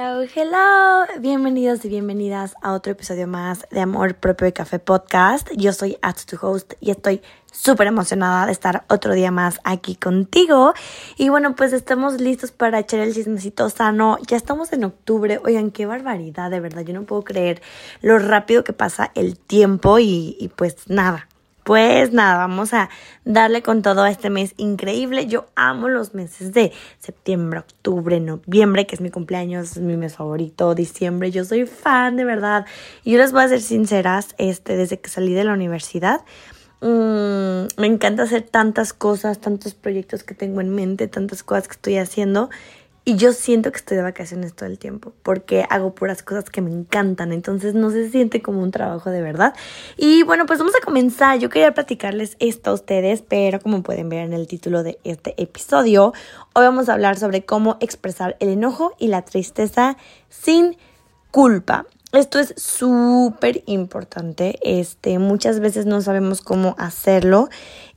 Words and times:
Hello, 0.00 0.22
hello, 0.32 1.06
bienvenidos 1.18 1.84
y 1.84 1.88
bienvenidas 1.88 2.54
a 2.62 2.72
otro 2.72 2.92
episodio 2.92 3.26
más 3.26 3.66
de 3.72 3.80
Amor 3.80 4.14
Propio 4.14 4.44
de 4.44 4.52
Café 4.52 4.78
Podcast. 4.78 5.48
Yo 5.56 5.72
soy 5.72 5.98
At 6.02 6.18
Host 6.40 6.74
y 6.78 6.92
estoy 6.92 7.20
súper 7.50 7.88
emocionada 7.88 8.46
de 8.46 8.52
estar 8.52 8.84
otro 8.88 9.12
día 9.14 9.32
más 9.32 9.58
aquí 9.64 9.96
contigo. 9.96 10.72
Y 11.16 11.30
bueno, 11.30 11.56
pues 11.56 11.72
estamos 11.72 12.20
listos 12.20 12.52
para 12.52 12.78
echar 12.78 13.00
el 13.00 13.12
chismecito 13.12 13.68
sano. 13.70 14.18
Ya 14.28 14.36
estamos 14.36 14.72
en 14.72 14.84
octubre. 14.84 15.40
Oigan, 15.44 15.72
qué 15.72 15.84
barbaridad, 15.86 16.48
de 16.48 16.60
verdad. 16.60 16.82
Yo 16.82 16.94
no 16.94 17.02
puedo 17.02 17.24
creer 17.24 17.60
lo 18.00 18.20
rápido 18.20 18.62
que 18.62 18.72
pasa 18.72 19.10
el 19.16 19.36
tiempo 19.36 19.98
y, 19.98 20.36
y 20.38 20.46
pues 20.46 20.88
nada. 20.88 21.27
Pues 21.68 22.14
nada, 22.14 22.38
vamos 22.38 22.72
a 22.72 22.88
darle 23.26 23.60
con 23.60 23.82
todo 23.82 24.00
a 24.02 24.10
este 24.10 24.30
mes 24.30 24.54
increíble. 24.56 25.26
Yo 25.26 25.48
amo 25.54 25.90
los 25.90 26.14
meses 26.14 26.54
de 26.54 26.72
septiembre, 26.98 27.58
octubre, 27.58 28.18
noviembre, 28.20 28.86
que 28.86 28.94
es 28.94 29.02
mi 29.02 29.10
cumpleaños, 29.10 29.72
es 29.72 29.82
mi 29.82 29.98
mes 29.98 30.16
favorito, 30.16 30.74
diciembre. 30.74 31.30
Yo 31.30 31.44
soy 31.44 31.66
fan 31.66 32.16
de 32.16 32.24
verdad. 32.24 32.64
Y 33.04 33.12
yo 33.12 33.18
les 33.18 33.32
voy 33.32 33.42
a 33.42 33.48
ser 33.48 33.60
sinceras, 33.60 34.34
este, 34.38 34.78
desde 34.78 34.98
que 34.98 35.10
salí 35.10 35.34
de 35.34 35.44
la 35.44 35.52
universidad, 35.52 36.22
mmm, 36.80 37.66
me 37.76 37.86
encanta 37.86 38.22
hacer 38.22 38.44
tantas 38.44 38.94
cosas, 38.94 39.38
tantos 39.38 39.74
proyectos 39.74 40.24
que 40.24 40.34
tengo 40.34 40.62
en 40.62 40.74
mente, 40.74 41.06
tantas 41.06 41.42
cosas 41.42 41.68
que 41.68 41.74
estoy 41.74 41.98
haciendo 41.98 42.48
y 43.08 43.16
yo 43.16 43.32
siento 43.32 43.72
que 43.72 43.78
estoy 43.78 43.96
de 43.96 44.02
vacaciones 44.02 44.52
todo 44.52 44.68
el 44.68 44.78
tiempo 44.78 45.14
porque 45.22 45.64
hago 45.70 45.94
puras 45.94 46.22
cosas 46.22 46.50
que 46.50 46.60
me 46.60 46.70
encantan. 46.70 47.32
Entonces 47.32 47.72
no 47.72 47.90
se 47.90 48.10
siente 48.10 48.42
como 48.42 48.62
un 48.62 48.70
trabajo 48.70 49.08
de 49.08 49.22
verdad. 49.22 49.54
Y 49.96 50.24
bueno, 50.24 50.44
pues 50.44 50.58
vamos 50.58 50.74
a 50.76 50.84
comenzar. 50.84 51.38
Yo 51.38 51.48
quería 51.48 51.72
platicarles 51.72 52.36
esto 52.38 52.68
a 52.68 52.74
ustedes, 52.74 53.22
pero 53.26 53.60
como 53.60 53.82
pueden 53.82 54.10
ver 54.10 54.26
en 54.26 54.34
el 54.34 54.46
título 54.46 54.82
de 54.82 54.98
este 55.04 55.32
episodio, 55.42 56.12
hoy 56.52 56.64
vamos 56.64 56.90
a 56.90 56.92
hablar 56.92 57.18
sobre 57.18 57.46
cómo 57.46 57.78
expresar 57.80 58.36
el 58.40 58.50
enojo 58.50 58.94
y 58.98 59.06
la 59.06 59.22
tristeza 59.22 59.96
sin 60.28 60.76
culpa. 61.30 61.86
Esto 62.12 62.38
es 62.38 62.52
súper 62.58 63.62
importante. 63.64 64.58
Este, 64.60 65.18
muchas 65.18 65.60
veces 65.60 65.86
no 65.86 66.02
sabemos 66.02 66.42
cómo 66.42 66.74
hacerlo. 66.76 67.48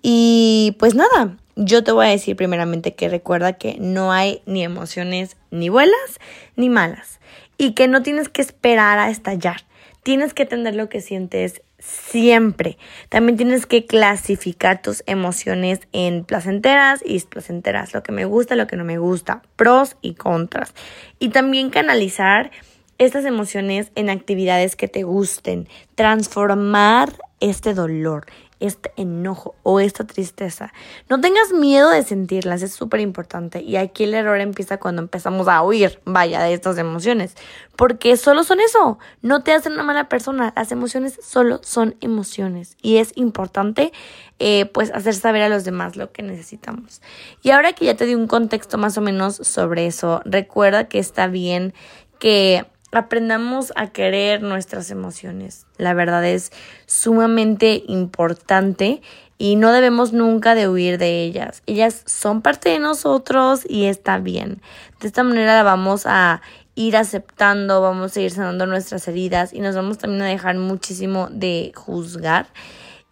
Y 0.01 0.77
pues 0.79 0.95
nada, 0.95 1.35
yo 1.65 1.83
te 1.83 1.91
voy 1.91 2.07
a 2.07 2.09
decir 2.09 2.35
primeramente 2.35 2.95
que 2.95 3.09
recuerda 3.09 3.53
que 3.53 3.77
no 3.79 4.11
hay 4.11 4.41
ni 4.45 4.63
emociones 4.63 5.37
ni 5.51 5.69
buenas 5.69 6.19
ni 6.55 6.69
malas 6.69 7.19
y 7.57 7.73
que 7.73 7.87
no 7.87 8.01
tienes 8.01 8.29
que 8.29 8.41
esperar 8.41 8.99
a 8.99 9.09
estallar. 9.09 9.63
Tienes 10.03 10.33
que 10.33 10.43
entender 10.43 10.75
lo 10.75 10.89
que 10.89 10.99
sientes 10.99 11.61
siempre. 11.77 12.77
También 13.09 13.37
tienes 13.37 13.67
que 13.67 13.85
clasificar 13.85 14.81
tus 14.81 15.03
emociones 15.05 15.81
en 15.91 16.23
placenteras 16.23 17.01
y 17.05 17.13
displacenteras, 17.13 17.93
lo 17.93 18.01
que 18.01 18.11
me 18.11 18.25
gusta, 18.25 18.55
lo 18.55 18.65
que 18.65 18.77
no 18.77 18.83
me 18.83 18.97
gusta, 18.97 19.43
pros 19.55 19.97
y 20.01 20.15
contras. 20.15 20.73
Y 21.19 21.29
también 21.29 21.69
canalizar 21.69 22.49
estas 22.97 23.25
emociones 23.25 23.91
en 23.95 24.09
actividades 24.09 24.75
que 24.75 24.87
te 24.87 25.03
gusten, 25.03 25.67
transformar 25.95 27.13
este 27.41 27.73
dolor, 27.73 28.25
este 28.61 28.93
enojo 28.95 29.55
o 29.63 29.79
esta 29.79 30.05
tristeza. 30.05 30.71
No 31.09 31.19
tengas 31.19 31.51
miedo 31.51 31.89
de 31.89 32.03
sentirlas, 32.03 32.61
es 32.61 32.71
súper 32.71 33.01
importante. 33.01 33.61
Y 33.61 33.75
aquí 33.75 34.05
el 34.05 34.13
error 34.13 34.39
empieza 34.39 34.77
cuando 34.77 35.01
empezamos 35.01 35.47
a 35.47 35.61
huir, 35.63 35.99
vaya, 36.05 36.41
de 36.41 36.53
estas 36.53 36.77
emociones. 36.77 37.35
Porque 37.75 38.15
solo 38.15 38.43
son 38.43 38.59
eso, 38.61 38.99
no 39.21 39.43
te 39.43 39.51
hacen 39.51 39.73
una 39.73 39.83
mala 39.83 40.07
persona. 40.07 40.53
Las 40.55 40.71
emociones 40.71 41.19
solo 41.21 41.59
son 41.63 41.95
emociones. 41.99 42.77
Y 42.81 42.97
es 42.97 43.11
importante, 43.15 43.91
eh, 44.39 44.67
pues, 44.67 44.91
hacer 44.91 45.15
saber 45.15 45.41
a 45.41 45.49
los 45.49 45.65
demás 45.65 45.97
lo 45.97 46.11
que 46.11 46.21
necesitamos. 46.21 47.01
Y 47.41 47.49
ahora 47.49 47.73
que 47.73 47.85
ya 47.85 47.95
te 47.95 48.05
di 48.05 48.15
un 48.15 48.27
contexto 48.27 48.77
más 48.77 48.97
o 48.97 49.01
menos 49.01 49.35
sobre 49.35 49.87
eso, 49.87 50.21
recuerda 50.23 50.87
que 50.87 50.99
está 50.99 51.27
bien 51.27 51.73
que 52.19 52.65
aprendamos 52.91 53.71
a 53.75 53.87
querer 53.87 54.41
nuestras 54.41 54.91
emociones. 54.91 55.65
La 55.77 55.93
verdad 55.93 56.25
es 56.25 56.51
sumamente 56.85 57.83
importante 57.87 59.01
y 59.37 59.55
no 59.55 59.71
debemos 59.71 60.13
nunca 60.13 60.53
de 60.55 60.67
huir 60.67 60.97
de 60.97 61.23
ellas. 61.23 61.63
Ellas 61.65 62.03
son 62.05 62.41
parte 62.41 62.69
de 62.69 62.79
nosotros 62.79 63.61
y 63.67 63.85
está 63.85 64.19
bien. 64.19 64.61
De 64.99 65.07
esta 65.07 65.23
manera 65.23 65.55
la 65.55 65.63
vamos 65.63 66.03
a 66.05 66.41
ir 66.75 66.95
aceptando, 66.95 67.81
vamos 67.81 68.15
a 68.15 68.21
ir 68.21 68.31
sanando 68.31 68.65
nuestras 68.65 69.07
heridas 69.07 69.53
y 69.53 69.59
nos 69.59 69.75
vamos 69.75 69.97
también 69.97 70.21
a 70.23 70.27
dejar 70.27 70.57
muchísimo 70.57 71.27
de 71.31 71.71
juzgar. 71.75 72.47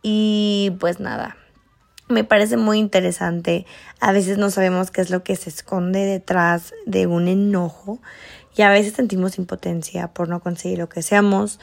Y 0.02 0.74
pues 0.80 1.00
nada, 1.00 1.36
me 2.10 2.24
parece 2.24 2.58
muy 2.58 2.80
interesante. 2.80 3.66
A 4.00 4.12
veces 4.12 4.38
no 4.38 4.50
sabemos 4.50 4.92
qué 4.92 5.02
es 5.02 5.10
lo 5.10 5.24
que 5.24 5.36
se 5.36 5.50
esconde 5.50 6.06
detrás 6.06 6.74
de 6.86 7.08
un 7.08 7.28
enojo 7.28 8.00
y 8.56 8.62
a 8.62 8.70
veces 8.70 8.94
sentimos 8.94 9.38
impotencia 9.38 10.10
por 10.10 10.28
no 10.28 10.40
conseguir 10.40 10.80
lo 10.80 10.90
que 10.90 11.00
deseamos, 11.00 11.60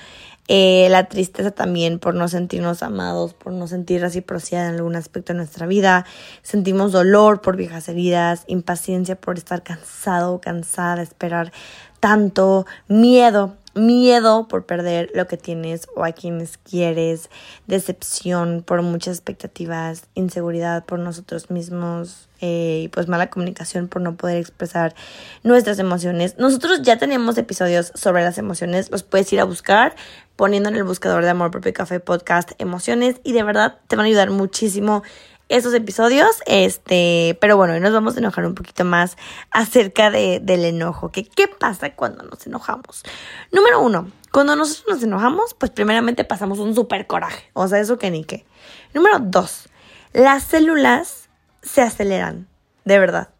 eh, 0.48 0.86
la 0.90 1.08
tristeza 1.08 1.50
también 1.50 1.98
por 1.98 2.14
no 2.14 2.28
sentirnos 2.28 2.82
amados, 2.82 3.34
por 3.34 3.52
no 3.52 3.66
sentir 3.66 4.00
reciprocidad 4.00 4.68
en 4.68 4.76
algún 4.76 4.94
aspecto 4.94 5.32
de 5.32 5.38
nuestra 5.38 5.66
vida, 5.66 6.06
sentimos 6.42 6.92
dolor 6.92 7.40
por 7.40 7.56
viejas 7.56 7.88
heridas, 7.88 8.44
impaciencia 8.46 9.16
por 9.16 9.38
estar 9.38 9.62
cansado 9.62 10.40
cansada 10.40 10.96
de 10.96 11.02
esperar 11.02 11.52
tanto, 11.98 12.66
miedo 12.88 13.56
miedo 13.76 14.48
por 14.48 14.66
perder 14.66 15.10
lo 15.14 15.26
que 15.26 15.36
tienes 15.36 15.86
o 15.94 16.04
a 16.04 16.12
quienes 16.12 16.58
quieres, 16.58 17.30
decepción 17.66 18.64
por 18.66 18.82
muchas 18.82 19.16
expectativas, 19.16 20.08
inseguridad 20.14 20.84
por 20.84 20.98
nosotros 20.98 21.50
mismos 21.50 22.28
eh, 22.40 22.82
y 22.84 22.88
pues 22.88 23.08
mala 23.08 23.30
comunicación 23.30 23.88
por 23.88 24.02
no 24.02 24.16
poder 24.16 24.38
expresar 24.38 24.94
nuestras 25.42 25.78
emociones. 25.78 26.36
Nosotros 26.38 26.82
ya 26.82 26.98
tenemos 26.98 27.38
episodios 27.38 27.92
sobre 27.94 28.24
las 28.24 28.38
emociones, 28.38 28.90
los 28.90 29.02
puedes 29.02 29.32
ir 29.32 29.40
a 29.40 29.44
buscar 29.44 29.94
poniendo 30.36 30.68
en 30.68 30.76
el 30.76 30.84
buscador 30.84 31.24
de 31.24 31.30
Amor 31.30 31.50
Propio 31.50 31.72
Café 31.72 32.00
Podcast 32.00 32.52
emociones 32.58 33.20
y 33.24 33.32
de 33.32 33.42
verdad 33.42 33.78
te 33.88 33.96
van 33.96 34.04
a 34.04 34.08
ayudar 34.08 34.30
muchísimo 34.30 35.02
esos 35.48 35.74
episodios, 35.74 36.42
este, 36.46 37.38
pero 37.40 37.56
bueno, 37.56 37.74
hoy 37.74 37.80
nos 37.80 37.92
vamos 37.92 38.16
a 38.16 38.18
enojar 38.18 38.46
un 38.46 38.54
poquito 38.54 38.84
más 38.84 39.16
acerca 39.50 40.10
de, 40.10 40.40
del 40.40 40.64
enojo, 40.64 41.10
que 41.12 41.24
qué 41.24 41.48
pasa 41.48 41.94
cuando 41.94 42.24
nos 42.24 42.46
enojamos. 42.46 43.04
Número 43.52 43.80
uno, 43.80 44.10
cuando 44.32 44.56
nosotros 44.56 44.86
nos 44.88 45.02
enojamos, 45.02 45.54
pues 45.54 45.70
primeramente 45.70 46.24
pasamos 46.24 46.58
un 46.58 46.74
súper 46.74 47.06
coraje, 47.06 47.50
o 47.52 47.68
sea, 47.68 47.78
eso 47.78 47.98
que 47.98 48.10
ni 48.10 48.24
qué. 48.24 48.44
Número 48.92 49.18
dos, 49.20 49.68
las 50.12 50.42
células 50.42 51.28
se 51.62 51.82
aceleran, 51.82 52.48
de 52.84 52.98
verdad, 52.98 53.30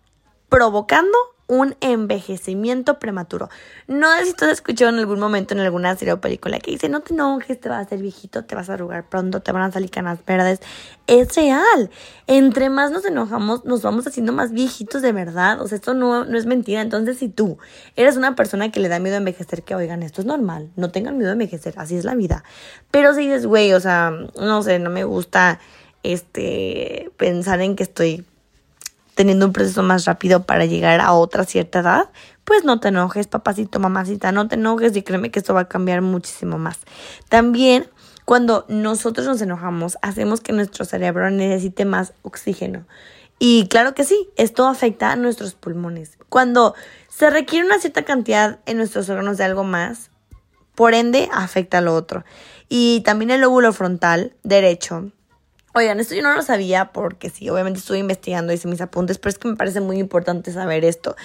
provocando 0.49 1.17
un 1.49 1.77
envejecimiento 1.81 2.99
prematuro. 2.99 3.49
No 3.87 4.11
sé 4.17 4.27
si 4.27 4.33
tú 4.35 4.47
has 4.47 4.53
escuchado 4.53 4.91
en 4.91 4.99
algún 4.99 5.21
momento 5.21 5.55
en 5.55 5.61
alguna 5.61 5.95
serie 5.97 6.13
o 6.13 6.21
película 6.21 6.59
que 6.59 6.73
dice, 6.73 6.89
no 6.89 7.01
te 7.01 7.15
enojes, 7.15 7.61
te 7.61 7.69
vas 7.69 7.79
a 7.79 7.81
hacer 7.83 8.01
viejito, 8.01 8.45
te 8.45 8.55
vas 8.55 8.69
a 8.69 8.75
arrugar 8.75 9.09
pronto, 9.09 9.41
te 9.41 9.53
van 9.53 9.63
a 9.63 9.73
salir 9.73 9.91
canas 9.91 10.19
verdes. 10.27 10.61
Es 11.07 11.35
real. 11.37 11.91
Entre 12.27 12.69
más 12.69 12.91
nos 12.91 13.05
enojamos, 13.05 13.65
nos 13.65 13.83
vamos 13.83 14.07
haciendo 14.07 14.33
más 14.33 14.51
viejitos 14.51 15.03
de 15.03 15.13
verdad. 15.13 15.61
O 15.61 15.69
sea, 15.69 15.77
esto 15.77 15.95
no, 15.95 16.25
no 16.25 16.37
es 16.37 16.47
mentira. 16.47 16.81
Entonces, 16.81 17.19
si 17.19 17.29
tú 17.29 17.59
eres 17.95 18.17
una 18.17 18.35
persona 18.35 18.73
que 18.73 18.81
le 18.81 18.89
da 18.89 18.99
miedo 18.99 19.15
a 19.15 19.19
envejecer, 19.19 19.63
que 19.63 19.75
oigan, 19.77 20.03
esto 20.03 20.21
es 20.21 20.27
normal. 20.27 20.71
No 20.75 20.91
tengan 20.91 21.17
miedo 21.17 21.31
a 21.31 21.35
envejecer, 21.35 21.75
así 21.77 21.97
es 21.97 22.05
la 22.05 22.17
vida. 22.17 22.43
Pero 22.91 23.15
si 23.15 23.21
dices, 23.21 23.47
güey, 23.47 23.73
o 23.73 23.81
sea, 23.81 24.11
no 24.11 24.63
sé, 24.63 24.81
no 24.81 24.91
me 24.91 25.05
gusta 25.05 25.61
este 26.03 27.11
pensar 27.17 27.61
en 27.61 27.77
que 27.77 27.83
estoy 27.85 28.25
teniendo 29.17 29.47
un 29.47 29.53
proceso 29.53 29.83
más 29.83 30.05
rápido 30.05 30.45
para 30.45 30.67
llegar 30.67 31.01
a 31.01 31.15
otra 31.15 31.45
cierta 31.45 31.81
edad, 31.81 32.11
pues 32.45 32.65
no 32.65 32.79
te 32.79 32.89
enojes, 32.89 33.27
papacito, 33.27 33.81
mamacita, 33.81 34.31
no 34.31 34.47
te 34.47 34.55
enojes 34.55 34.95
y 34.95 35.03
créeme 35.03 35.31
que 35.33 35.41
esto 35.41 35.55
va 35.55 35.63
a 35.63 35.69
cambiar 35.69 36.03
muchísimo 36.03 36.59
más. 36.59 36.79
También 37.29 37.89
cuando 38.27 38.67
nosotros 38.69 39.27
nos 39.27 39.41
enojamos, 39.41 39.97
hacemos 40.03 40.41
que 40.41 40.53
nuestro 40.53 40.85
cerebro 40.85 41.31
necesite 41.31 41.85
más 41.87 42.13
oxígeno. 42.23 42.85
Y 43.39 43.69
claro 43.69 43.95
que 43.95 44.05
sí, 44.05 44.29
esto 44.37 44.67
afecta 44.67 45.11
a 45.11 45.17
nuestros 45.17 45.55
pulmones. 45.55 46.19
Cuando 46.29 46.75
se 47.09 47.31
requiere 47.31 47.65
una 47.65 47.79
cierta 47.79 48.05
cantidad 48.05 48.59
en 48.67 48.77
nuestros 48.77 49.09
órganos 49.09 49.39
de 49.39 49.45
algo 49.45 49.65
más, 49.65 50.11
por 50.75 50.93
ende 50.93 51.31
afecta 51.33 51.79
a 51.79 51.81
lo 51.81 51.95
otro. 51.95 52.25
Y 52.69 53.01
también 53.01 53.31
el 53.31 53.41
lóbulo 53.41 53.73
frontal 53.73 54.35
derecho 54.43 55.11
Oigan, 55.77 56.01
esto 56.01 56.15
yo 56.15 56.23
no 56.23 56.33
lo 56.33 56.41
sabía 56.41 56.91
porque 56.91 57.29
sí, 57.29 57.51
obviamente 57.51 57.81
estuve 57.81 57.99
investigando, 57.99 58.51
hice 58.51 58.67
mis 58.67 58.81
apuntes, 58.81 59.19
pero 59.19 59.29
es 59.29 59.39
que 59.39 59.47
me 59.47 59.57
parece 59.57 59.83
muy 59.83 59.99
importante 59.99 60.51
saber 60.51 60.87
esto. 60.87 61.17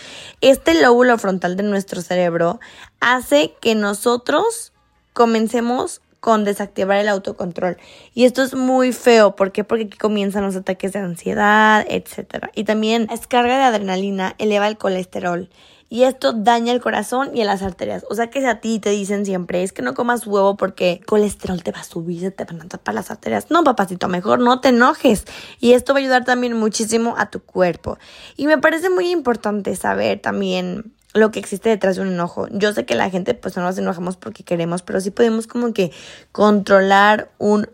Este 0.41 0.73
lóbulo 0.73 1.17
frontal 1.17 1.55
de 1.55 1.63
nuestro 1.63 2.01
cerebro 2.01 2.59
hace 2.99 3.53
que 3.61 3.75
nosotros 3.75 4.73
comencemos 5.13 6.01
con 6.19 6.43
desactivar 6.43 6.97
el 6.97 7.07
autocontrol. 7.07 7.77
Y 8.13 8.25
esto 8.25 8.43
es 8.43 8.53
muy 8.53 8.91
feo. 8.91 9.37
¿Por 9.37 9.53
qué? 9.53 9.63
Porque 9.63 9.85
aquí 9.85 9.97
comienzan 9.97 10.43
los 10.43 10.57
ataques 10.57 10.91
de 10.91 10.99
ansiedad, 10.99 11.85
etc. 11.87 12.49
Y 12.53 12.65
también 12.65 13.05
la 13.09 13.15
descarga 13.15 13.57
de 13.57 13.63
adrenalina 13.63 14.35
eleva 14.37 14.67
el 14.67 14.77
colesterol 14.77 15.49
y 15.91 16.05
esto 16.05 16.31
daña 16.31 16.71
el 16.71 16.79
corazón 16.79 17.35
y 17.35 17.43
las 17.43 17.61
arterias. 17.61 18.05
O 18.09 18.15
sea 18.15 18.29
que 18.29 18.39
si 18.39 18.45
a 18.45 18.61
ti 18.61 18.79
te 18.79 18.91
dicen 18.91 19.25
siempre 19.25 19.61
es 19.61 19.73
que 19.73 19.81
no 19.81 19.93
comas 19.93 20.25
huevo 20.25 20.55
porque 20.55 21.01
colesterol 21.05 21.61
te 21.63 21.73
va 21.73 21.81
a 21.81 21.83
subir, 21.83 22.21
se 22.21 22.31
te 22.31 22.45
van 22.45 22.61
a 22.61 22.65
tapar 22.69 22.95
las 22.95 23.11
arterias. 23.11 23.47
No, 23.51 23.65
papacito, 23.65 24.07
mejor 24.07 24.39
no 24.39 24.61
te 24.61 24.69
enojes. 24.69 25.25
Y 25.59 25.73
esto 25.73 25.91
va 25.91 25.99
a 25.99 26.01
ayudar 26.01 26.23
también 26.23 26.57
muchísimo 26.57 27.15
a 27.17 27.29
tu 27.29 27.41
cuerpo. 27.41 27.97
Y 28.37 28.47
me 28.47 28.57
parece 28.57 28.89
muy 28.89 29.11
importante 29.11 29.75
saber 29.75 30.21
también 30.21 30.93
lo 31.13 31.29
que 31.31 31.39
existe 31.39 31.67
detrás 31.67 31.97
de 31.97 32.03
un 32.03 32.07
enojo. 32.07 32.47
Yo 32.51 32.71
sé 32.71 32.85
que 32.85 32.95
la 32.95 33.09
gente 33.09 33.33
pues 33.33 33.57
no 33.57 33.63
nos 33.63 33.77
enojamos 33.77 34.15
porque 34.15 34.45
queremos, 34.45 34.83
pero 34.83 35.01
sí 35.01 35.11
podemos 35.11 35.45
como 35.45 35.73
que 35.73 35.91
controlar 36.31 37.31
un 37.37 37.69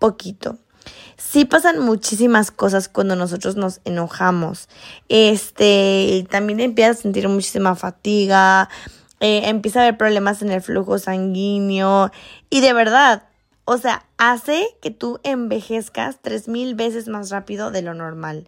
poquito. 0.00 0.58
Sí 1.18 1.44
pasan 1.44 1.80
muchísimas 1.80 2.52
cosas 2.52 2.88
cuando 2.88 3.16
nosotros 3.16 3.56
nos 3.56 3.80
enojamos. 3.84 4.68
Este, 5.08 6.24
también 6.30 6.60
empiezas 6.60 6.98
a 6.98 7.02
sentir 7.02 7.28
muchísima 7.28 7.74
fatiga, 7.74 8.68
eh, 9.18 9.42
empieza 9.46 9.80
a 9.80 9.82
haber 9.82 9.98
problemas 9.98 10.42
en 10.42 10.52
el 10.52 10.62
flujo 10.62 10.98
sanguíneo 10.98 12.12
y 12.50 12.60
de 12.60 12.72
verdad, 12.72 13.24
o 13.64 13.78
sea, 13.78 14.06
hace 14.16 14.64
que 14.80 14.92
tú 14.92 15.18
envejezcas 15.24 16.18
tres 16.22 16.46
mil 16.46 16.76
veces 16.76 17.08
más 17.08 17.30
rápido 17.30 17.72
de 17.72 17.82
lo 17.82 17.94
normal. 17.94 18.46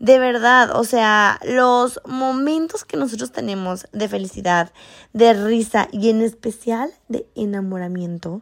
De 0.00 0.18
verdad, 0.18 0.74
o 0.74 0.84
sea, 0.84 1.38
los 1.44 2.00
momentos 2.06 2.86
que 2.86 2.96
nosotros 2.96 3.32
tenemos 3.32 3.86
de 3.92 4.08
felicidad, 4.08 4.72
de 5.12 5.34
risa 5.34 5.88
y 5.92 6.08
en 6.08 6.22
especial 6.22 6.90
de 7.08 7.26
enamoramiento, 7.34 8.40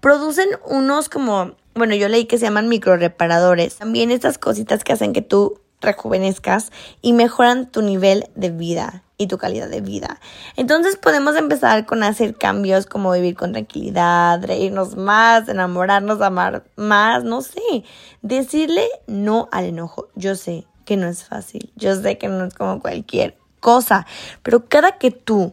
producen 0.00 0.48
unos 0.66 1.08
como, 1.08 1.52
bueno, 1.76 1.94
yo 1.94 2.08
leí 2.08 2.24
que 2.24 2.38
se 2.38 2.46
llaman 2.46 2.68
microreparadores. 2.68 3.76
También 3.76 4.10
estas 4.10 4.36
cositas 4.36 4.82
que 4.82 4.94
hacen 4.94 5.12
que 5.12 5.22
tú 5.22 5.60
rejuvenezcas 5.80 6.72
y 7.02 7.12
mejoran 7.12 7.70
tu 7.70 7.82
nivel 7.82 8.28
de 8.34 8.50
vida 8.50 9.04
y 9.16 9.28
tu 9.28 9.38
calidad 9.38 9.68
de 9.68 9.82
vida. 9.82 10.18
Entonces 10.56 10.96
podemos 10.96 11.36
empezar 11.36 11.86
con 11.86 12.02
hacer 12.02 12.34
cambios 12.34 12.86
como 12.86 13.12
vivir 13.12 13.36
con 13.36 13.52
tranquilidad, 13.52 14.44
reírnos 14.44 14.96
más, 14.96 15.48
enamorarnos, 15.48 16.20
amar 16.20 16.64
más, 16.74 17.22
no 17.22 17.42
sé, 17.42 17.84
decirle 18.22 18.88
no 19.06 19.48
al 19.52 19.66
enojo. 19.66 20.08
Yo 20.16 20.34
sé, 20.34 20.66
que 20.86 20.96
no 20.96 21.06
es 21.06 21.24
fácil. 21.24 21.70
Yo 21.76 21.94
sé 21.94 22.16
que 22.16 22.28
no 22.28 22.46
es 22.46 22.54
como 22.54 22.80
cualquier 22.80 23.36
cosa, 23.60 24.06
pero 24.42 24.66
cada 24.66 24.92
que 24.92 25.10
tú 25.10 25.52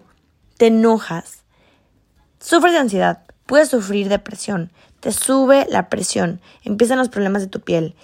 te 0.58 0.68
enojas, 0.68 1.44
sufres 2.40 2.72
de 2.72 2.80
ansiedad, 2.80 3.24
puedes 3.46 3.68
sufrir 3.68 4.08
depresión, 4.08 4.72
te 5.02 5.12
sube 5.12 5.66
la 5.70 5.90
presión, 5.90 6.40
empiezan 6.64 7.00
los 7.00 7.10
problemas 7.10 7.42
de 7.42 7.50
tu 7.50 7.60
piel, 7.60 7.96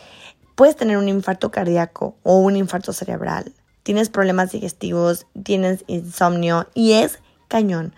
puedes 0.56 0.76
tener 0.76 0.98
un 0.98 1.08
infarto 1.08 1.52
cardíaco 1.52 2.18
o 2.24 2.40
un 2.40 2.58
infarto 2.58 2.92
cerebral, 2.92 3.54
tienes 3.84 4.10
problemas 4.10 4.52
digestivos, 4.52 5.28
tienes 5.44 5.86
insomnio 5.88 6.68
y 6.74 6.94
es 6.94 7.20
cañón. 7.48 7.94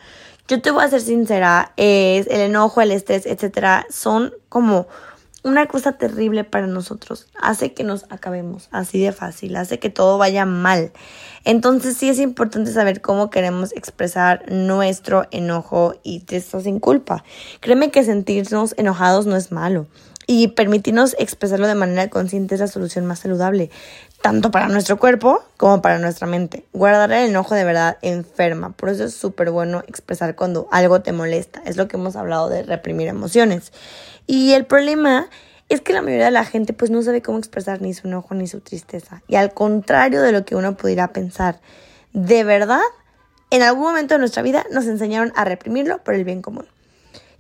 Yo 0.47 0.61
te 0.61 0.71
voy 0.71 0.83
a 0.83 0.89
ser 0.89 1.01
sincera, 1.01 1.71
es 1.77 2.27
el 2.27 2.41
enojo, 2.41 2.81
el 2.81 2.91
estrés, 2.91 3.25
etcétera, 3.25 3.85
son 3.89 4.33
como 4.49 4.87
una 5.43 5.67
cosa 5.67 5.93
terrible 5.93 6.43
para 6.43 6.67
nosotros. 6.67 7.27
Hace 7.41 7.73
que 7.73 7.83
nos 7.83 8.05
acabemos 8.09 8.67
así 8.71 9.01
de 9.01 9.11
fácil, 9.11 9.55
hace 9.55 9.79
que 9.79 9.89
todo 9.89 10.17
vaya 10.17 10.45
mal. 10.45 10.91
Entonces 11.43 11.97
sí 11.97 12.09
es 12.09 12.19
importante 12.19 12.71
saber 12.71 13.01
cómo 13.01 13.29
queremos 13.29 13.71
expresar 13.73 14.43
nuestro 14.51 15.27
enojo 15.31 15.95
y 16.03 16.21
tristeza 16.21 16.61
sin 16.61 16.79
culpa. 16.79 17.23
Créeme 17.59 17.91
que 17.91 18.03
sentirnos 18.03 18.75
enojados 18.77 19.25
no 19.25 19.35
es 19.35 19.51
malo 19.51 19.87
y 20.27 20.49
permitirnos 20.49 21.15
expresarlo 21.19 21.67
de 21.67 21.75
manera 21.75 22.09
consciente 22.09 22.55
es 22.55 22.61
la 22.61 22.67
solución 22.67 23.05
más 23.05 23.19
saludable, 23.19 23.69
tanto 24.21 24.51
para 24.51 24.67
nuestro 24.67 24.97
cuerpo 24.97 25.43
como 25.57 25.81
para 25.81 25.99
nuestra 25.99 26.27
mente. 26.27 26.65
Guardar 26.73 27.11
el 27.11 27.29
enojo 27.29 27.55
de 27.55 27.63
verdad 27.63 27.97
enferma, 28.01 28.71
por 28.71 28.89
eso 28.89 29.03
es 29.03 29.13
súper 29.13 29.51
bueno 29.51 29.83
expresar 29.87 30.35
cuando 30.35 30.67
algo 30.71 31.01
te 31.01 31.11
molesta, 31.11 31.61
es 31.65 31.75
lo 31.75 31.87
que 31.87 31.97
hemos 31.97 32.15
hablado 32.15 32.49
de 32.49 32.63
reprimir 32.63 33.07
emociones. 33.07 33.73
Y 34.31 34.53
el 34.53 34.65
problema 34.65 35.27
es 35.67 35.81
que 35.81 35.91
la 35.91 36.01
mayoría 36.01 36.23
de 36.23 36.31
la 36.31 36.45
gente 36.45 36.71
pues 36.71 36.89
no 36.89 37.01
sabe 37.01 37.21
cómo 37.21 37.37
expresar 37.37 37.81
ni 37.81 37.93
su 37.93 38.07
enojo 38.07 38.33
ni 38.33 38.47
su 38.47 38.61
tristeza. 38.61 39.21
Y 39.27 39.35
al 39.35 39.53
contrario 39.53 40.21
de 40.21 40.31
lo 40.31 40.45
que 40.45 40.55
uno 40.55 40.77
pudiera 40.77 41.11
pensar, 41.11 41.59
de 42.13 42.45
verdad, 42.45 42.79
en 43.49 43.61
algún 43.61 43.83
momento 43.83 44.13
de 44.13 44.19
nuestra 44.19 44.41
vida 44.41 44.65
nos 44.71 44.85
enseñaron 44.85 45.33
a 45.35 45.43
reprimirlo 45.43 46.01
por 46.01 46.13
el 46.13 46.23
bien 46.23 46.41
común. 46.41 46.65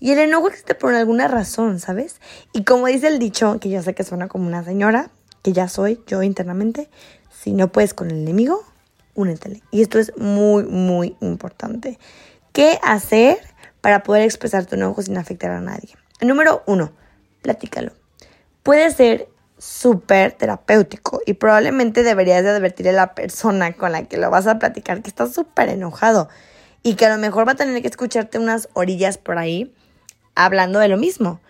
Y 0.01 0.11
el 0.11 0.19
enojo 0.19 0.49
existe 0.49 0.75
por 0.75 0.93
alguna 0.93 1.29
razón, 1.29 1.79
¿sabes? 1.79 2.19
Y 2.51 2.65
como 2.65 2.87
dice 2.87 3.07
el 3.07 3.19
dicho, 3.19 3.57
que 3.61 3.69
yo 3.69 3.81
sé 3.81 3.93
que 3.93 4.03
suena 4.03 4.27
como 4.27 4.45
una 4.45 4.65
señora, 4.65 5.11
que 5.43 5.53
ya 5.53 5.69
soy 5.69 6.03
yo 6.07 6.23
internamente, 6.23 6.89
si 7.31 7.53
no 7.53 7.71
puedes 7.71 7.93
con 7.93 8.11
el 8.11 8.17
enemigo, 8.17 8.65
únetele. 9.15 9.63
Y 9.71 9.81
esto 9.81 9.97
es 9.97 10.11
muy, 10.17 10.65
muy 10.65 11.15
importante. 11.21 11.97
¿Qué 12.51 12.79
hacer 12.83 13.37
para 13.79 14.03
poder 14.03 14.23
expresar 14.23 14.65
tu 14.65 14.75
enojo 14.75 15.01
sin 15.01 15.17
afectar 15.17 15.51
a 15.51 15.61
nadie? 15.61 16.00
Número 16.21 16.63
uno, 16.67 16.91
platícalo. 17.41 17.93
Puede 18.63 18.91
ser 18.91 19.27
súper 19.57 20.31
terapéutico 20.33 21.21
y 21.25 21.33
probablemente 21.33 22.03
deberías 22.03 22.43
de 22.43 22.49
advertir 22.49 22.89
a 22.89 22.93
la 22.93 23.13
persona 23.13 23.73
con 23.73 23.91
la 23.91 24.03
que 24.05 24.17
lo 24.17 24.29
vas 24.29 24.47
a 24.47 24.59
platicar 24.59 25.01
que 25.01 25.09
estás 25.09 25.33
súper 25.33 25.69
enojado 25.69 26.29
y 26.83 26.95
que 26.95 27.05
a 27.05 27.15
lo 27.15 27.19
mejor 27.19 27.47
va 27.47 27.51
a 27.51 27.55
tener 27.55 27.81
que 27.81 27.87
escucharte 27.87 28.39
unas 28.39 28.69
orillas 28.73 29.17
por 29.17 29.37
ahí 29.37 29.73
hablando 30.35 30.79
de 30.79 30.87
lo 30.87 30.97
mismo. 30.97 31.41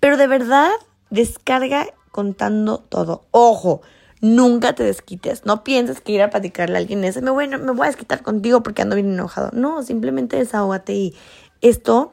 Pero 0.00 0.16
de 0.16 0.26
verdad, 0.26 0.70
descarga 1.10 1.86
contando 2.10 2.78
todo. 2.78 3.26
Ojo, 3.30 3.80
nunca 4.20 4.74
te 4.74 4.84
desquites. 4.84 5.44
No 5.46 5.64
pienses 5.64 6.00
que 6.00 6.12
ir 6.12 6.22
a 6.22 6.30
platicarle 6.30 6.76
a 6.76 6.80
alguien 6.80 7.04
es, 7.04 7.20
me 7.22 7.30
voy, 7.30 7.48
me 7.48 7.72
voy 7.72 7.84
a 7.84 7.90
desquitar 7.90 8.22
contigo 8.22 8.62
porque 8.62 8.82
ando 8.82 8.96
bien 8.96 9.12
enojado. 9.12 9.50
No, 9.52 9.82
simplemente 9.82 10.36
desahógate 10.36 10.94
y 10.94 11.16
esto 11.62 12.12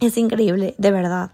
es 0.00 0.16
increíble, 0.16 0.74
de 0.78 0.90
verdad. 0.90 1.30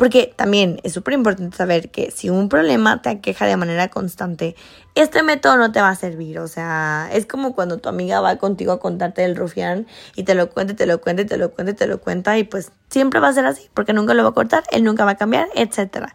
Porque 0.00 0.32
también 0.34 0.80
es 0.82 0.94
súper 0.94 1.12
importante 1.12 1.54
saber 1.58 1.90
que 1.90 2.10
si 2.10 2.30
un 2.30 2.48
problema 2.48 3.02
te 3.02 3.10
aqueja 3.10 3.44
de 3.44 3.58
manera 3.58 3.90
constante, 3.90 4.56
este 4.94 5.22
método 5.22 5.58
no 5.58 5.72
te 5.72 5.82
va 5.82 5.90
a 5.90 5.94
servir. 5.94 6.38
O 6.38 6.48
sea, 6.48 7.10
es 7.12 7.26
como 7.26 7.54
cuando 7.54 7.76
tu 7.76 7.90
amiga 7.90 8.22
va 8.22 8.36
contigo 8.36 8.72
a 8.72 8.80
contarte 8.80 9.20
del 9.20 9.36
rufián 9.36 9.86
y 10.16 10.22
te 10.22 10.34
lo 10.34 10.48
cuenta, 10.48 10.74
te 10.74 10.86
lo 10.86 11.02
cuenta, 11.02 11.26
te 11.26 11.36
lo 11.36 11.50
cuenta, 11.50 11.74
te 11.74 11.86
lo 11.86 12.00
cuenta 12.00 12.38
y 12.38 12.44
pues 12.44 12.72
siempre 12.88 13.20
va 13.20 13.28
a 13.28 13.34
ser 13.34 13.44
así 13.44 13.68
porque 13.74 13.92
nunca 13.92 14.14
lo 14.14 14.22
va 14.22 14.30
a 14.30 14.32
cortar, 14.32 14.64
él 14.70 14.84
nunca 14.84 15.04
va 15.04 15.10
a 15.10 15.16
cambiar, 15.16 15.48
etc. 15.54 16.06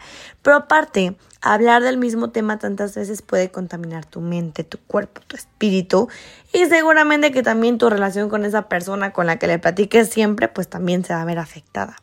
Pero 0.41 0.55
aparte, 0.55 1.15
hablar 1.41 1.83
del 1.83 1.97
mismo 1.97 2.31
tema 2.31 2.57
tantas 2.57 2.95
veces 2.95 3.21
puede 3.21 3.51
contaminar 3.51 4.03
tu 4.07 4.19
mente, 4.19 4.63
tu 4.63 4.79
cuerpo, 4.79 5.21
tu 5.27 5.35
espíritu 5.35 6.09
y 6.51 6.65
seguramente 6.65 7.31
que 7.31 7.43
también 7.43 7.77
tu 7.77 7.87
relación 7.91 8.29
con 8.29 8.45
esa 8.45 8.67
persona 8.67 9.13
con 9.13 9.27
la 9.27 9.37
que 9.37 9.45
le 9.45 9.59
platiques 9.59 10.09
siempre 10.09 10.47
pues 10.47 10.67
también 10.69 11.05
se 11.05 11.13
va 11.13 11.21
a 11.21 11.25
ver 11.25 11.37
afectada. 11.37 11.97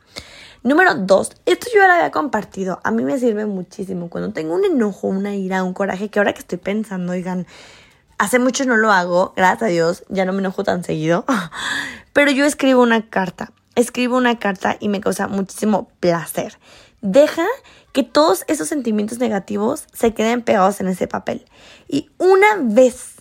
Número 0.65 0.95
dos, 0.95 1.33
esto 1.45 1.67
yo 1.75 1.81
ya 1.81 1.89
lo 1.89 1.93
había 1.95 2.13
compartido. 2.13 2.81
A 2.85 2.93
mí 2.93 3.03
me 3.03 3.19
sirve 3.19 3.47
muchísimo 3.47 4.09
cuando 4.09 4.33
tengo 4.33 4.55
un 4.55 4.65
enojo, 4.65 5.09
una 5.09 5.35
ira, 5.35 5.65
un 5.65 5.75
coraje, 5.75 6.09
que 6.09 6.21
ahora 6.21 6.33
que 6.35 6.39
estoy 6.39 6.59
pensando, 6.59 7.13
oigan, 7.13 7.49
hace 8.17 8.39
mucho 8.39 8.65
no 8.65 8.77
lo 8.77 8.93
hago, 8.93 9.33
gracias 9.37 9.63
a 9.63 9.67
Dios, 9.67 10.05
ya 10.09 10.25
no 10.25 10.33
me 10.33 10.39
enojo 10.39 10.63
tan 10.63 10.85
seguido. 10.85 11.25
Pero 12.13 12.31
yo 12.31 12.45
escribo 12.45 12.81
una 12.81 13.09
carta. 13.09 13.53
Escribo 13.75 14.17
una 14.17 14.39
carta 14.39 14.77
y 14.79 14.89
me 14.89 15.01
causa 15.01 15.27
muchísimo 15.27 15.89
placer. 15.99 16.59
Deja 17.01 17.47
que 17.93 18.05
todos 18.05 18.45
esos 18.47 18.69
sentimientos 18.69 19.19
negativos 19.19 19.87
se 19.93 20.15
queden 20.15 20.43
pegados 20.43 20.81
en 20.81 20.87
ese 20.87 21.09
papel. 21.09 21.45
Y 21.89 22.09
una 22.19 22.57
vez 22.61 23.15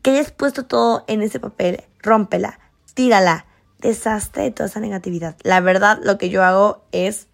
que 0.00 0.12
hayas 0.12 0.30
puesto 0.30 0.64
todo 0.64 1.04
en 1.06 1.20
ese 1.20 1.38
papel, 1.38 1.84
rómpela, 2.00 2.58
tírala, 2.94 3.44
desastre 3.80 4.44
de 4.44 4.50
toda 4.50 4.68
esa 4.68 4.80
negatividad. 4.80 5.36
La 5.42 5.60
verdad, 5.60 5.98
lo 6.02 6.18
que 6.18 6.30
yo 6.30 6.44
hago 6.44 6.82
es 6.92 7.28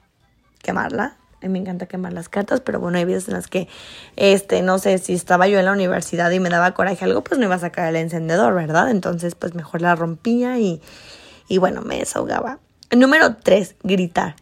quemarla. 0.62 1.16
A 1.42 1.46
mí 1.46 1.52
me 1.52 1.58
encanta 1.58 1.86
quemar 1.86 2.14
las 2.14 2.30
cartas, 2.30 2.60
pero 2.60 2.80
bueno, 2.80 2.96
hay 2.96 3.04
veces 3.04 3.28
en 3.28 3.34
las 3.34 3.48
que, 3.48 3.68
este, 4.16 4.62
no 4.62 4.78
sé, 4.78 4.96
si 4.98 5.12
estaba 5.12 5.46
yo 5.46 5.58
en 5.58 5.66
la 5.66 5.72
universidad 5.72 6.30
y 6.30 6.40
me 6.40 6.48
daba 6.48 6.72
coraje 6.72 7.04
algo, 7.04 7.22
pues 7.22 7.38
no 7.38 7.44
iba 7.44 7.54
a 7.54 7.58
sacar 7.58 7.86
el 7.88 7.96
encendedor, 7.96 8.54
¿verdad? 8.54 8.90
Entonces, 8.90 9.34
pues 9.34 9.54
mejor 9.54 9.82
la 9.82 9.94
rompía 9.94 10.58
y, 10.58 10.80
y 11.48 11.58
bueno, 11.58 11.82
me 11.82 11.98
desahogaba. 11.98 12.60
Número 12.90 13.36
tres, 13.36 13.74
gritar. 13.82 14.36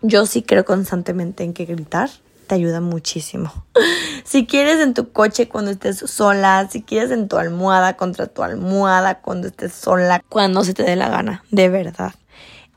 Yo 0.00 0.26
sí 0.26 0.42
creo 0.42 0.64
constantemente 0.64 1.42
en 1.42 1.54
que 1.54 1.64
gritar 1.64 2.08
te 2.48 2.56
ayuda 2.56 2.80
muchísimo. 2.80 3.52
Si 4.24 4.44
quieres 4.44 4.80
en 4.80 4.92
tu 4.92 5.10
coche 5.10 5.48
cuando 5.48 5.70
estés 5.70 6.00
sola, 6.00 6.68
si 6.70 6.82
quieres 6.82 7.10
en 7.12 7.28
tu 7.28 7.38
almohada 7.38 7.96
contra 7.96 8.26
tu 8.26 8.42
almohada 8.42 9.20
cuando 9.22 9.46
estés 9.46 9.72
sola, 9.72 10.22
cuando 10.28 10.64
se 10.64 10.74
te 10.74 10.82
dé 10.82 10.96
la 10.96 11.08
gana, 11.08 11.44
de 11.50 11.70
verdad. 11.70 12.12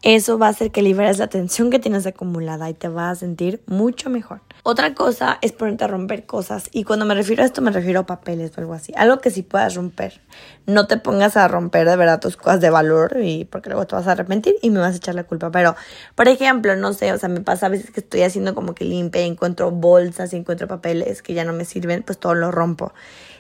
Eso 0.04 0.40
va 0.40 0.48
a 0.48 0.50
hacer 0.50 0.72
que 0.72 0.82
liberes 0.82 1.20
la 1.20 1.28
tensión 1.28 1.70
que 1.70 1.78
tienes 1.78 2.08
acumulada 2.08 2.68
y 2.72 2.74
te 2.74 2.88
vas 2.88 3.18
a 3.18 3.20
sentir 3.20 3.62
mucho 3.68 4.10
mejor. 4.10 4.42
Otra 4.64 4.96
cosa 4.96 5.38
es 5.44 5.52
ponerte 5.52 5.84
a 5.84 5.88
romper 5.88 6.26
cosas 6.26 6.70
y 6.72 6.86
cuando 6.86 7.06
me 7.06 7.14
refiero 7.14 7.44
a 7.44 7.46
esto 7.46 7.62
me 7.62 7.70
refiero 7.70 8.00
a 8.00 8.06
papeles 8.08 8.52
o 8.58 8.62
algo 8.62 8.74
así. 8.74 8.94
Algo 8.98 9.20
que 9.20 9.30
sí 9.30 9.44
puedas 9.44 9.76
romper. 9.76 10.20
No 10.66 10.88
te 10.88 10.98
pongas 10.98 11.38
a 11.38 11.48
romper 11.48 11.88
de 11.88 11.96
verdad 11.98 12.20
tus 12.20 12.36
cosas 12.36 12.62
de 12.62 12.72
valor 12.72 13.20
y 13.22 13.46
porque 13.46 13.70
luego 13.70 13.86
te 13.86 13.96
vas 13.96 14.08
a 14.08 14.14
arrepentir 14.14 14.56
y 14.64 14.72
me 14.72 14.80
vas 14.80 14.96
a 14.96 14.98
echar 14.98 15.14
la 15.14 15.26
culpa. 15.26 15.52
Pero, 15.52 15.76
por 16.16 16.28
ejemplo, 16.28 16.76
no 16.76 16.94
sé, 16.94 17.14
o 17.14 17.20
sea, 17.20 17.30
me 17.30 17.42
pasa 17.42 17.68
a 17.68 17.70
veces 17.70 17.92
que 17.92 18.00
estoy 18.00 18.24
haciendo 18.24 18.56
como 18.56 18.74
que 18.74 18.86
limpia 18.86 19.22
y 19.22 19.28
encuentro 19.28 19.70
bolsas 19.70 20.34
y 20.34 20.38
encuentro 20.38 20.68
papeles 20.68 21.22
que 21.22 21.36
ya 21.36 21.46
no 21.46 21.54
me 21.54 21.64
sirven, 21.64 22.02
pues 22.02 22.18
todo 22.18 22.34
lo 22.34 22.50
rompo. 22.50 22.92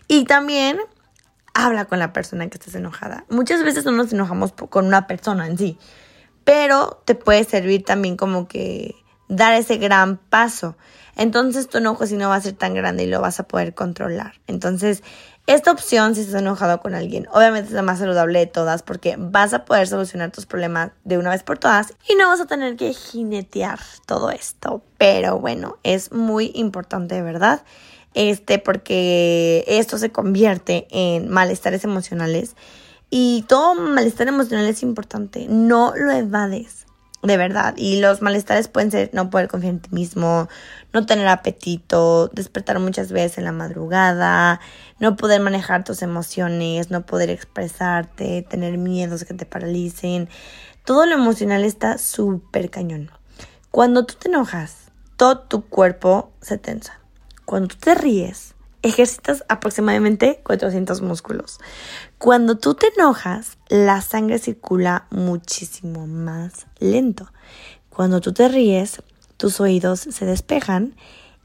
Y 0.08 0.26
también 0.26 0.78
habla 1.56 1.86
con 1.86 1.98
la 1.98 2.14
persona 2.14 2.48
que 2.50 2.60
estés 2.60 2.76
enojada. 2.76 3.26
Muchas 3.30 3.64
veces 3.64 3.84
no 3.84 3.94
nos 3.94 4.14
enojamos 4.14 4.52
con 4.52 4.86
una 4.86 5.08
persona 5.08 5.48
en 5.48 5.58
sí 5.58 5.80
pero 6.44 7.02
te 7.06 7.16
puede 7.16 7.44
servir 7.44 7.84
también 7.84 8.18
como 8.18 8.48
que 8.48 8.96
dar 9.28 9.54
ese 9.54 9.78
gran 9.78 10.18
paso. 10.18 10.76
Entonces 11.16 11.68
tu 11.68 11.78
enojo 11.78 12.06
si 12.08 12.16
no 12.16 12.30
va 12.30 12.36
a 12.36 12.42
ser 12.42 12.54
tan 12.54 12.74
grande 12.74 13.04
y 13.04 13.08
lo 13.08 13.22
vas 13.22 13.40
a 13.40 13.48
poder 13.48 13.74
controlar. 13.74 14.34
Entonces, 14.48 15.04
esta 15.48 15.72
opción, 15.72 16.14
si 16.16 16.22
estás 16.22 16.42
enojado 16.42 16.80
con 16.82 16.94
alguien, 16.94 17.28
obviamente 17.34 17.70
es 17.70 17.74
la 17.74 17.82
más 17.82 18.00
saludable 18.00 18.40
de 18.40 18.46
todas 18.46 18.84
porque 18.84 19.16
vas 19.18 19.54
a 19.54 19.66
poder 19.66 19.88
solucionar 19.88 20.32
tus 20.32 20.46
problemas 20.46 20.92
de 21.04 21.18
una 21.18 21.32
vez 21.32 21.44
por 21.44 21.58
todas 21.58 21.94
y 22.08 22.16
no 22.16 22.28
vas 22.28 22.42
a 22.42 22.46
tener 22.46 22.76
que 22.76 22.94
jinetear 22.94 23.80
todo 24.06 24.30
esto. 24.30 24.84
Pero 24.98 25.40
bueno, 25.40 25.78
es 25.84 26.12
muy 26.12 26.52
importante, 26.54 27.22
¿verdad? 27.22 27.64
Este, 28.14 28.60
porque 28.60 29.64
esto 29.68 29.98
se 29.98 30.12
convierte 30.12 30.88
en 30.92 31.30
malestares 31.30 31.84
emocionales 31.84 32.56
y 33.12 33.46
todo 33.48 33.76
malestar 33.76 34.28
emocional 34.28 34.66
es 34.66 34.82
importante. 34.82 35.46
No 35.48 35.94
lo 35.96 36.12
evades 36.12 36.88
de 37.24 37.38
verdad. 37.38 37.76
Y 37.78 38.00
los 38.00 38.22
malestares 38.22 38.68
pueden 38.68 38.92
ser 38.92 39.12
no 39.14 39.30
poder 39.30 39.48
confiar 39.48 39.74
en 39.74 39.80
ti 39.80 39.90
mismo, 39.92 40.50
no 40.94 41.06
tener 41.06 41.28
apetito, 41.28 42.30
despertar 42.30 42.80
muchas 42.80 43.12
veces 43.12 43.38
en 43.38 43.44
la 43.44 43.52
madrugada, 43.52 44.60
no 45.00 45.16
poder 45.16 45.42
manejar 45.42 45.84
tus 45.84 46.02
emociones, 46.02 46.90
no 46.90 47.06
poder 47.06 47.30
expresarte, 47.30 48.42
tener 48.50 48.78
miedos 48.78 49.24
que 49.26 49.34
te 49.34 49.46
paralicen. 49.46 50.30
Todo 50.86 51.06
lo 51.06 51.16
emocional 51.16 51.64
está 51.64 51.98
súper 51.98 52.70
cañón. 52.70 53.12
Cuando 53.70 54.06
tú 54.06 54.16
te 54.16 54.28
enojas, 54.28 54.92
todo 55.16 55.40
tu 55.40 55.66
cuerpo 55.66 56.32
se 56.42 56.58
tensa. 56.58 57.00
Cuando 57.46 57.70
tú 57.70 57.76
te 57.80 57.96
ríes, 57.96 58.56
ejercitas 58.82 59.44
aproximadamente 59.48 60.42
400 60.44 61.02
músculos. 61.02 61.60
Cuando 62.18 62.58
tú 62.58 62.74
te 62.74 62.88
enojas, 62.96 63.58
la 63.70 64.02
sangre 64.02 64.40
circula 64.40 65.08
muchísimo 65.10 66.08
más 66.08 66.68
lento. 66.80 67.32
Cuando 67.90 68.22
tú 68.22 68.34
te 68.34 68.48
ríes, 68.48 69.04
tus 69.38 69.60
oídos 69.60 70.00
se 70.00 70.26
despejan 70.26 70.96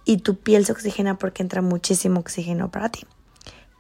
y 0.05 0.19
tu 0.19 0.37
piel 0.37 0.65
se 0.65 0.73
oxigena 0.73 1.19
porque 1.19 1.43
entra 1.43 1.63
muchísimo 1.63 2.21
oxígeno 2.21 2.71
para 2.71 2.89
ti. 2.89 3.05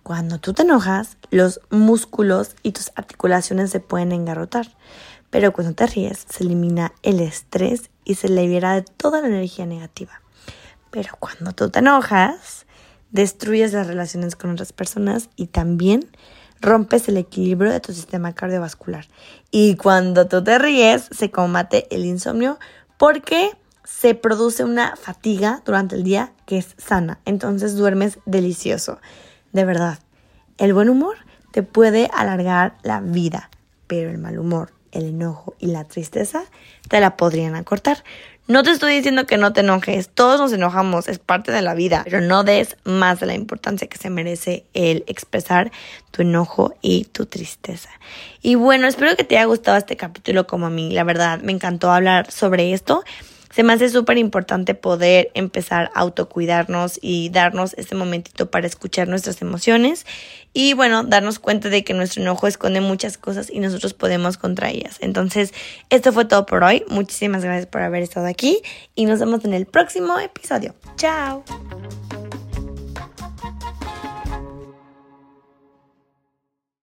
Cuando 0.03 0.39
tú 0.39 0.53
te 0.53 0.63
enojas, 0.63 1.17
los 1.31 1.61
músculos 1.71 2.55
y 2.63 2.73
tus 2.73 2.93
articulaciones 2.95 3.71
se 3.71 3.81
pueden 3.81 4.13
engarrotar. 4.13 4.77
Pero 5.31 5.53
cuando 5.53 5.75
te 5.75 5.87
ríes, 5.87 6.27
se 6.29 6.45
elimina 6.45 6.93
el 7.03 7.21
estrés 7.21 7.91
y 8.05 8.15
se 8.15 8.29
libera 8.29 8.75
de 8.75 8.83
toda 8.83 9.21
la 9.21 9.27
energía 9.27 9.67
negativa. 9.67 10.23
Pero 10.91 11.15
cuando 11.19 11.53
tú 11.53 11.71
te 11.71 11.81
enojas, 11.81 12.66
destruyes 13.11 13.73
las 13.73 13.87
relaciones 13.87 14.37
con 14.37 14.51
otras 14.51 14.73
personas 14.73 15.31
y 15.37 15.47
también 15.47 16.09
rompes 16.61 17.09
el 17.09 17.17
equilibrio 17.17 17.73
de 17.73 17.81
tu 17.81 17.93
sistema 17.93 18.35
cardiovascular. 18.35 19.07
Y 19.51 19.77
cuando 19.77 20.27
tú 20.27 20.43
te 20.43 20.59
ríes, 20.59 21.09
se 21.11 21.31
combate 21.31 21.87
el 21.95 22.05
insomnio 22.05 22.59
porque 22.99 23.51
se 23.85 24.15
produce 24.15 24.65
una 24.65 24.97
fatiga 24.97 25.63
durante 25.65 25.95
el 25.95 26.03
día 26.03 26.33
que 26.45 26.59
es 26.59 26.75
sana. 26.77 27.21
Entonces 27.25 27.77
duermes 27.77 28.19
delicioso. 28.27 28.99
De 29.53 29.65
verdad, 29.65 29.99
el 30.59 30.75
buen 30.75 30.89
humor 30.89 31.17
te 31.53 31.63
puede 31.63 32.11
alargar 32.13 32.77
la 32.83 33.01
vida, 33.01 33.51
pero 33.87 34.11
el 34.11 34.19
mal 34.19 34.39
humor, 34.39 34.73
el 34.97 35.07
enojo 35.07 35.55
y 35.59 35.67
la 35.67 35.85
tristeza 35.85 36.45
te 36.89 37.01
la 37.01 37.17
podrían 37.17 37.55
acortar. 37.55 38.03
No 38.49 38.63
te 38.63 38.71
estoy 38.71 38.95
diciendo 38.95 39.27
que 39.27 39.39
no 39.39 39.53
te 39.53 39.63
enojes, 39.63 40.09
todos 40.09 40.39
nos 40.39 40.53
enojamos, 40.53 41.09
es 41.09 41.19
parte 41.19 41.51
de 41.51 41.63
la 41.63 41.75
vida, 41.75 42.03
pero 42.05 42.21
no 42.21 42.45
des 42.45 42.77
más 42.85 43.19
de 43.19 43.27
la 43.27 43.35
importancia 43.35 43.89
que 43.89 43.99
se 43.99 44.09
merece 44.09 44.65
el 44.73 45.03
expresar 45.09 45.73
tu 46.13 46.23
enojo 46.23 46.73
y 46.81 47.07
tu 47.07 47.27
tristeza. 47.27 47.91
Y 48.43 48.55
bueno, 48.55 48.87
espero 48.87 49.17
que 49.17 49.25
te 49.25 49.37
haya 49.37 49.47
gustado 49.47 49.77
este 49.77 49.97
capítulo 49.97 50.47
como 50.47 50.67
a 50.67 50.71
mí, 50.71 50.93
la 50.93 51.03
verdad, 51.03 51.41
me 51.41 51.51
encantó 51.51 51.91
hablar 51.91 52.31
sobre 52.31 52.73
esto. 52.73 53.03
Se 53.57 53.63
me 53.63 53.73
hace 53.73 53.89
súper 53.89 54.19
importante 54.19 54.75
poder 54.75 55.31
empezar 55.33 55.91
a 55.95 56.01
autocuidarnos 56.01 56.99
y 57.01 57.31
darnos 57.31 57.73
este 57.79 57.95
momentito 57.95 58.51
para 58.51 58.67
escuchar 58.67 59.09
nuestras 59.09 59.41
emociones 59.41 60.05
y 60.53 60.75
bueno, 60.75 61.05
darnos 61.05 61.39
cuenta 61.39 61.71
de 61.71 61.83
que 61.83 61.95
nuestro 61.95 62.21
enojo 62.21 62.49
esconde 62.49 62.83
muchas 62.83 63.17
cosas 63.17 63.49
y 63.51 63.61
nosotros 63.61 63.95
podemos 63.95 64.37
contra 64.37 64.69
ellas. 64.69 64.99
Entonces, 65.01 65.55
esto 65.89 66.13
fue 66.13 66.27
todo 66.27 66.45
por 66.45 66.65
hoy. 66.65 66.85
Muchísimas 66.89 67.45
gracias 67.45 67.65
por 67.65 67.81
haber 67.81 68.03
estado 68.03 68.27
aquí 68.27 68.61
y 68.95 69.07
nos 69.07 69.21
vemos 69.21 69.43
en 69.47 69.55
el 69.55 69.65
próximo 69.65 70.19
episodio. 70.19 70.75
Chao. 70.97 71.43